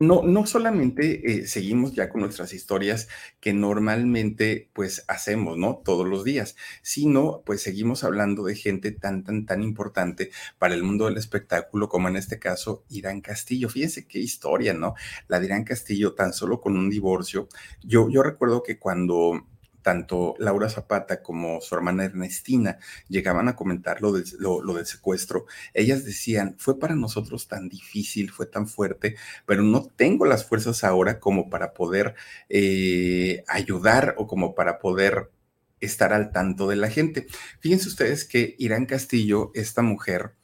[0.00, 3.08] no, no solamente eh, seguimos ya con nuestras historias
[3.40, 5.82] que normalmente pues hacemos, ¿no?
[5.84, 10.84] Todos los días, sino pues seguimos hablando de gente tan, tan, tan importante para el
[10.84, 13.68] mundo del espectáculo como en este caso Irán Castillo.
[13.68, 14.94] Fíjense qué historia, ¿no?
[15.26, 17.48] La de Irán Castillo tan solo con un divorcio.
[17.82, 19.48] Yo, yo recuerdo que cuando
[19.88, 22.76] tanto Laura Zapata como su hermana Ernestina
[23.08, 28.66] llegaban a comentar lo, del secuestro, ellas decían, fue para nosotros tan difícil, fue tan
[28.66, 32.16] fuerte, pero no tengo las fuerzas ahora como para poder
[32.50, 35.30] eh, ayudar o como para poder
[35.80, 37.26] estar al tanto de la gente.
[37.60, 40.34] Fíjense ustedes que Irán Castillo, esta mujer,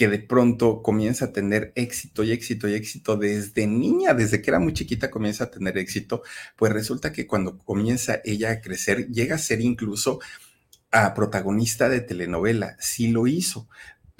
[0.00, 4.48] que de pronto comienza a tener éxito y éxito y éxito desde niña, desde que
[4.48, 6.22] era muy chiquita comienza a tener éxito,
[6.56, 10.18] pues resulta que cuando comienza ella a crecer, llega a ser incluso
[10.90, 13.68] a protagonista de telenovela, sí lo hizo,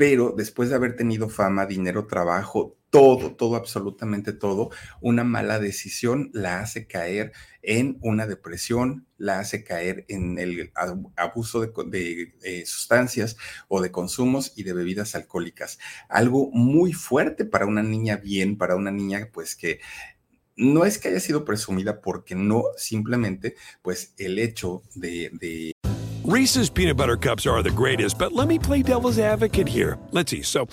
[0.00, 4.70] pero después de haber tenido fama, dinero, trabajo, todo, todo, absolutamente todo,
[5.02, 10.72] una mala decisión la hace caer en una depresión, la hace caer en el
[11.16, 13.36] abuso de, eh, sustancias
[13.68, 15.78] o de consumos y de bebidas alcohólicas.
[16.08, 19.80] Algo muy fuerte para una niña bien, para una niña pues que
[20.56, 25.28] no es que haya sido presumida porque no, simplemente pues el hecho de...
[25.38, 25.72] de
[26.30, 29.98] Reese's peanut butter cups are the greatest, but let me play devil's advocate here.
[30.12, 30.42] Let's see.
[30.42, 30.68] So,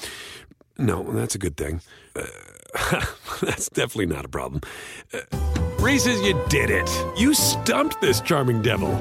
[0.78, 1.82] no, that's a good thing.
[2.16, 3.04] Uh,
[3.42, 4.62] that's definitely not a problem.
[5.12, 5.22] Uh,
[5.80, 6.88] Reese's, you did it.
[7.18, 8.94] You stumped this charming devil.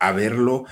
[0.00, 0.66] Haberlo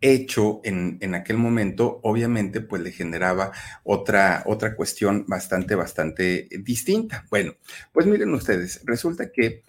[0.00, 3.52] hecho en, en, aquel momento, obviamente, pues le generaba
[3.84, 7.26] otra, otra cuestión bastante, bastante distinta.
[7.28, 7.56] Bueno,
[7.92, 9.64] pues miren ustedes, resulta que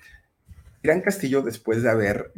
[0.83, 2.31] Gran Castillo, después de haber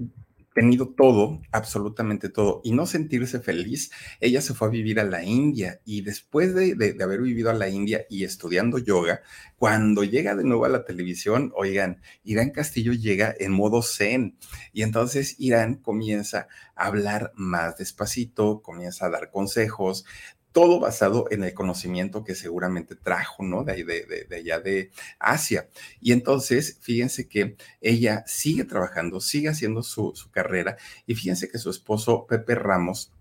[0.53, 5.23] tenido todo, absolutamente todo, y no sentirse feliz, ella se fue a vivir a la
[5.23, 5.79] India.
[5.85, 9.21] Y después de, de, haber vivido a la India y estudiando yoga,
[9.57, 14.37] cuando llega de nuevo a la televisión, oigan, Irán Castillo llega en modo zen.
[14.73, 20.05] Y entonces Irán comienza a hablar más despacito, comienza a dar consejos,
[20.51, 23.63] todo basado en el conocimiento que seguramente trajo, ¿no?
[23.63, 25.69] De, de, de, allá de Asia.
[26.01, 31.57] Y entonces, fíjense que ella sigue trabajando, sigue haciendo su, su carrera y fíjense que
[31.57, 33.11] su esposo Pepe Ramos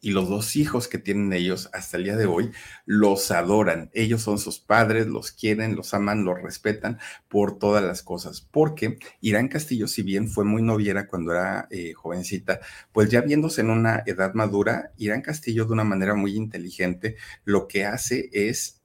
[0.00, 2.52] y los dos hijos que tienen ellos hasta el día de hoy
[2.86, 3.90] los adoran.
[3.92, 8.40] Ellos son sus padres, los quieren, los aman, los respetan por todas las cosas.
[8.40, 12.60] Porque Irán Castillo, si bien fue muy noviera cuando era eh, jovencita,
[12.92, 17.66] pues ya viéndose en una edad madura, Irán Castillo de una manera muy inteligente lo
[17.66, 18.80] que hace es,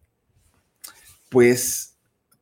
[1.30, 1.98] pues,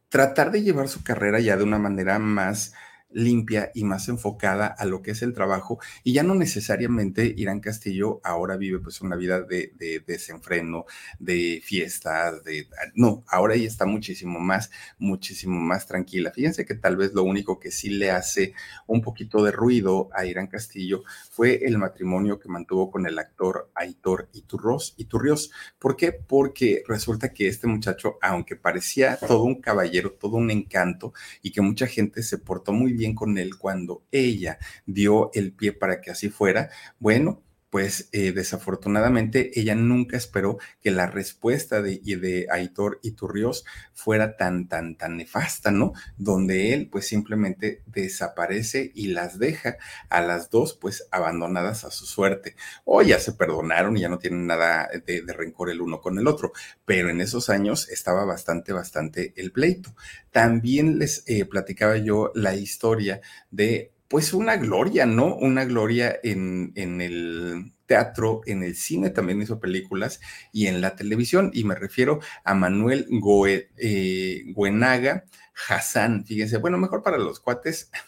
[0.09, 2.73] tratar de llevar su carrera ya de una manera más
[3.13, 7.59] limpia y más enfocada a lo que es el trabajo y ya no necesariamente Irán
[7.59, 9.73] Castillo ahora vive pues una vida de,
[10.05, 10.85] desenfreno,
[11.19, 16.31] de fiestas, de no, ahora ella está muchísimo más, muchísimo más tranquila.
[16.31, 18.53] Fíjense que tal vez lo único que sí le hace
[18.87, 23.71] un poquito de ruido a Irán Castillo fue el matrimonio que mantuvo con el actor
[23.75, 25.51] Aitor Iturros, Iturrios.
[25.79, 26.11] ¿Por qué?
[26.11, 31.61] Porque resulta que este muchacho, aunque parecía todo un caballero, todo un encanto y que
[31.61, 36.11] mucha gente se portó muy bien con él cuando ella dio el pie para que
[36.11, 42.99] así fuera, bueno, pues eh, desafortunadamente ella nunca esperó que la respuesta de, de Aitor
[43.01, 45.93] Iturrios fuera tan, tan, tan nefasta, ¿no?
[46.17, 49.77] Donde él pues simplemente desaparece y las deja
[50.09, 52.57] a las dos pues abandonadas a su suerte.
[52.83, 56.27] O ya se perdonaron y ya no tienen nada de, rencor el uno con el
[56.27, 56.51] otro,
[56.83, 59.95] pero en esos años estaba bastante, bastante el pleito.
[60.31, 65.37] También les eh, platicaba yo la historia de pues una gloria, ¿no?
[65.37, 70.19] Una gloria en, en, el teatro, en el cine también hizo películas
[70.51, 71.49] y en la televisión.
[71.53, 75.23] Y me refiero a Manuel Goe, eh, Guenaga
[75.69, 76.25] Hassan.
[76.25, 77.89] Fíjense, bueno, mejor para los cuates.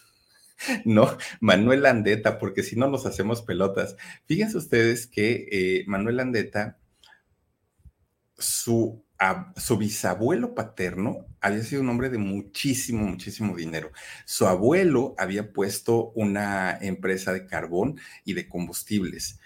[0.84, 3.96] No, Manuel Andeta, porque si no nos hacemos pelotas.
[4.26, 6.78] Fíjense ustedes que eh, Manuel Andeta,
[8.38, 9.03] su
[9.56, 13.90] su bisabuelo paterno había sido un hombre de muchísimo, muchísimo dinero.
[14.24, 19.38] Su abuelo había puesto una empresa de carbón y de combustibles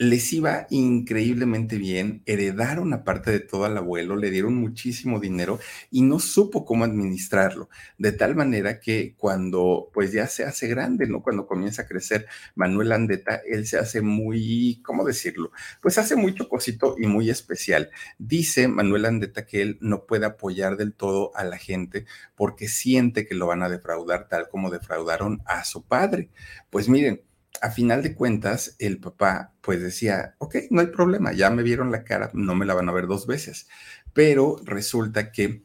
[0.00, 5.58] les iba increíblemente bien, heredaron aparte de todo al abuelo, le dieron muchísimo dinero
[5.90, 11.06] y no supo cómo administrarlo, de tal manera que cuando pues ya se hace grande,
[11.06, 11.22] ¿no?
[11.22, 15.52] Cuando comienza a crecer Manuel Andeta, él se hace muy, ¿cómo decirlo?
[15.82, 17.90] Pues hace muy chocosito y muy especial.
[18.18, 23.26] Dice Manuel Andeta que él no puede apoyar del todo a la gente porque siente
[23.26, 26.30] que lo van a defraudar tal como defraudaron a su padre.
[26.70, 27.20] Pues miren,
[27.60, 31.90] a final de cuentas, el papá pues decía, ok, no hay problema, ya me vieron
[31.92, 33.68] la cara, no me la van a ver dos veces.
[34.12, 35.62] Pero resulta que,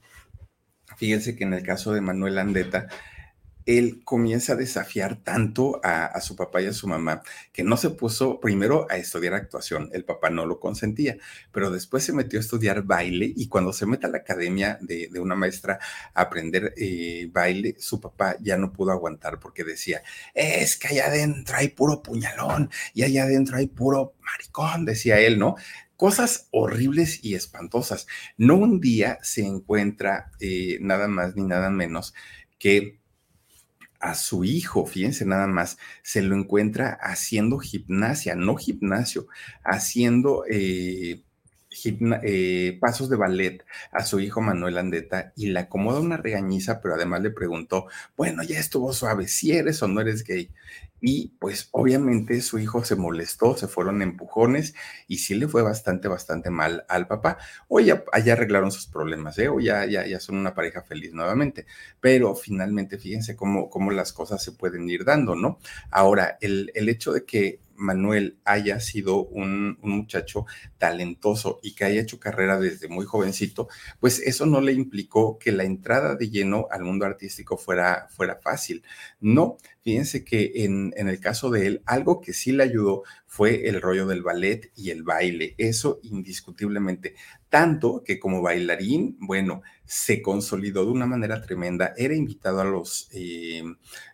[0.98, 2.88] fíjense que en el caso de Manuel Andeta,
[3.66, 7.90] él comienza a desafiar tanto a, su papá y a su mamá que no se
[7.90, 11.18] puso primero a estudiar actuación, el papá no lo consentía,
[11.52, 15.10] pero después se metió a estudiar baile y cuando se mete a la academia de,
[15.20, 15.80] una maestra
[16.14, 20.04] a aprender eh, baile, su papá ya no pudo aguantar porque decía,
[20.34, 25.40] es que allá adentro hay puro puñalón y allá adentro hay puro maricón, decía él,
[25.40, 25.56] ¿no?
[25.98, 28.06] cosas horribles y espantosas.
[28.38, 32.14] No un día se encuentra eh, nada más ni nada menos
[32.60, 33.00] que
[34.06, 39.28] a su hijo, fíjense nada más, se lo encuentra haciendo gimnasia, no gimnasio,
[39.64, 41.24] haciendo eh,
[42.24, 46.96] eh, pasos de ballet a su hijo Manuel Andeta y le acomoda una regañiza, pero
[46.96, 50.52] además le preguntó, bueno, ya estuvo suave, si eres o no eres gay.
[51.02, 54.74] Y pues obviamente su hijo se molestó, se fueron empujones
[55.08, 57.38] y sí le fue bastante, bastante mal al papá.
[57.68, 59.50] Hoy ya, arreglaron sus problemas, ¿eh?
[59.50, 61.68] Hoy ya, ya, ya son una pareja feliz nuevamente.
[62.00, 65.60] Pero finalmente fíjense cómo, cómo las cosas se pueden ir dando, ¿no?
[65.92, 70.46] Ahora, el, el hecho de que Manuel haya sido un, muchacho
[70.78, 73.68] talentoso y que haya hecho carrera desde muy jovencito,
[74.00, 78.38] pues eso no le implicó que la entrada de lleno al mundo artístico fuera, fuera
[78.38, 78.84] fácil.
[79.20, 83.68] No, fíjense que en, en el caso de él, algo que sí le ayudó fue
[83.68, 87.16] el rollo del ballet y el baile, eso indiscutiblemente,
[87.50, 93.10] tanto que como bailarín, bueno, se consolidó de una manera tremenda, era invitado a los,
[93.12, 93.64] eh,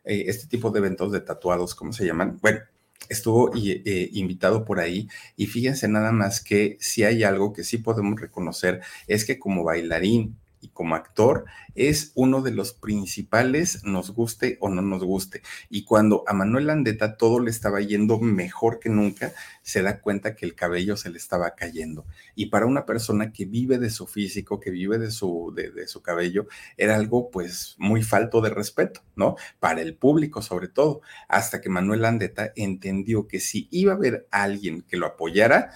[0.03, 2.39] eh, este tipo de eventos de tatuados, ¿cómo se llaman?
[2.41, 2.59] Bueno,
[3.09, 5.07] estuvo eh, invitado por ahí.
[5.35, 9.63] Y fíjense nada más que si hay algo que sí podemos reconocer es que como
[9.63, 11.45] bailarín y como actor
[11.75, 15.41] es uno de los principales, nos guste o no nos guste.
[15.69, 19.33] Y cuando a Manuel Landeta todo le estaba yendo mejor que nunca,
[19.63, 22.05] se da cuenta que el cabello se le estaba cayendo.
[22.35, 26.01] Y para una persona que vive de su físico, que vive de su, de, su
[26.01, 26.47] cabello,
[26.77, 29.35] era algo pues muy falto de respeto, ¿no?
[29.59, 34.27] Para el público sobre todo, hasta que Manuel Landeta entendió que si iba a haber
[34.31, 35.71] alguien que lo apoyara,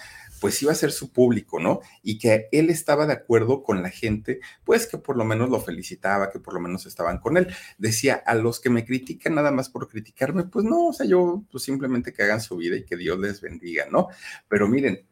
[0.46, 1.80] pues iba a ser su público, ¿no?
[2.04, 5.58] Y que él estaba de acuerdo con la gente, pues que por lo menos lo
[5.58, 7.48] felicitaba, que por lo menos estaban con él.
[7.78, 11.42] Decía, a los que me critican nada más por criticarme, pues no, o sea, yo
[11.50, 14.06] pues simplemente que hagan su vida y que Dios les bendiga, ¿no?
[14.46, 15.04] Pero miren,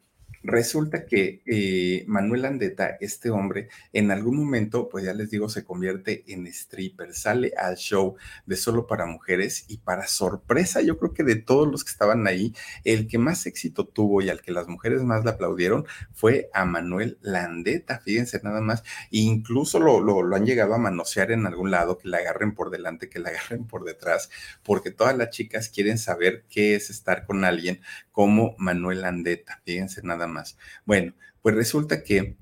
[0.47, 5.65] Resulta que eh, Manuel Andeta, este hombre, en algún momento, pues ya les digo, se
[5.65, 11.15] convierte en stripper, sale al show de solo para mujeres y para sorpresa, yo creo
[11.15, 14.53] que de todos los que estaban ahí, el que más éxito tuvo y al que
[14.53, 20.23] las mujeres más le aplaudieron fue a Manuel Landeta, fíjense nada más, incluso lo, lo,
[20.23, 23.31] lo han llegado a manosear en algún lado, que la agarren por delante, que la
[23.31, 24.29] agarren por detrás,
[24.63, 27.81] porque todas las chicas quieren saber qué es estar con alguien
[28.13, 30.59] como Manuel Landeta, fíjense nada más más.
[30.85, 32.37] Bueno, pues resulta que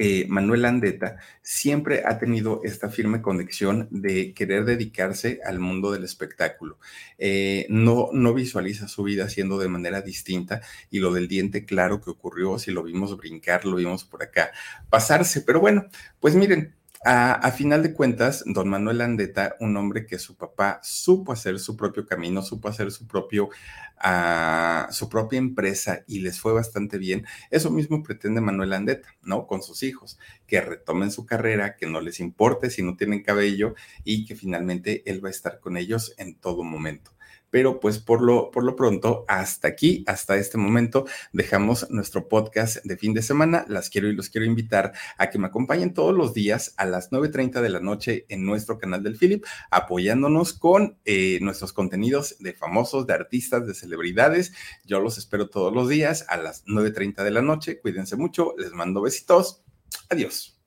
[0.00, 6.04] eh, Manuel Andeta siempre ha tenido esta firme conexión de querer dedicarse al mundo del
[6.04, 6.78] espectáculo.
[7.18, 12.00] Eh, no, no visualiza su vida siendo de manera distinta y lo del diente claro
[12.00, 14.52] que ocurrió, si lo vimos brincar, lo vimos por acá
[14.88, 15.40] pasarse.
[15.40, 15.88] Pero bueno,
[16.20, 21.32] pues miren, a, final de cuentas, don Manuel Andeta, un hombre que su papá supo
[21.32, 23.50] hacer su propio camino, supo hacer su propio,
[23.98, 27.24] ah, su propia empresa y les fue bastante bien.
[27.50, 29.46] Eso mismo pretende Manuel Andeta, ¿no?
[29.46, 33.74] Con sus hijos, que retomen su carrera, que no les importe si no tienen cabello
[34.04, 37.12] y que finalmente él va a estar con ellos en todo momento.
[37.50, 42.84] Pero pues por lo, por lo pronto, hasta aquí, hasta este momento, dejamos nuestro podcast
[42.84, 43.64] de fin de semana.
[43.68, 47.10] Las quiero y los quiero invitar a que me acompañen todos los días a las
[47.10, 52.52] 9.30 de la noche en nuestro canal del Philip, apoyándonos con eh, nuestros contenidos de
[52.52, 54.52] famosos, de artistas, de celebridades.
[54.84, 57.80] Yo los espero todos los días a las 9.30 de la noche.
[57.80, 59.62] Cuídense mucho, les mando besitos.
[60.10, 60.58] Adiós.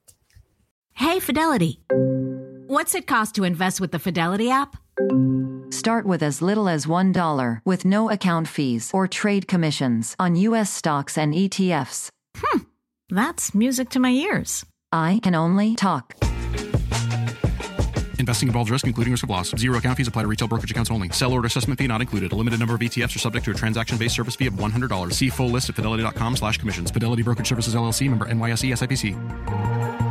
[0.94, 1.82] Hey, Fidelity.
[2.68, 4.78] What's it cost to invest with the Fidelity app?
[5.72, 10.72] Start with as little as $1 with no account fees or trade commissions on U.S.
[10.72, 12.10] stocks and ETFs.
[12.38, 12.60] Hmm.
[13.10, 14.66] That's music to my ears.
[14.92, 16.16] I can only talk.
[18.20, 19.50] Investing involves risk, including risk of loss.
[19.58, 21.10] Zero account fees apply to retail brokerage accounts only.
[21.10, 22.32] Sell order assessment fee not included.
[22.32, 25.12] A limited number of ETFs are subject to a transaction-based service fee of $100.
[25.14, 26.92] See full list at fidelity.com slash commissions.
[26.92, 30.11] Fidelity Brokerage Services LLC, member NYSE SIPC.